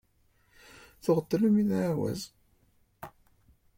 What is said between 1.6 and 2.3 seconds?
d ɛawaz.